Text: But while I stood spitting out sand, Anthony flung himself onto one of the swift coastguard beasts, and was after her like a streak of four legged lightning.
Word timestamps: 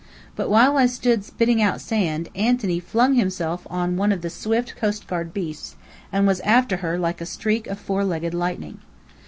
But 0.35 0.49
while 0.49 0.77
I 0.77 0.87
stood 0.87 1.23
spitting 1.23 1.61
out 1.61 1.79
sand, 1.79 2.29
Anthony 2.33 2.79
flung 2.79 3.13
himself 3.13 3.67
onto 3.69 3.97
one 3.97 4.11
of 4.11 4.23
the 4.23 4.31
swift 4.31 4.75
coastguard 4.75 5.31
beasts, 5.31 5.75
and 6.11 6.25
was 6.25 6.39
after 6.39 6.77
her 6.77 6.97
like 6.97 7.21
a 7.21 7.25
streak 7.27 7.67
of 7.67 7.77
four 7.79 8.03
legged 8.03 8.33
lightning. 8.33 8.79